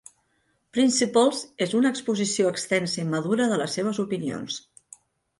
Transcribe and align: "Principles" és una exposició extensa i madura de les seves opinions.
"Principles" 0.75 1.41
és 1.65 1.75
una 1.79 1.91
exposició 1.95 2.53
extensa 2.53 2.99
i 3.03 3.05
madura 3.11 3.47
de 3.51 3.59
les 3.63 3.77
seves 3.79 4.01
opinions. 4.05 4.57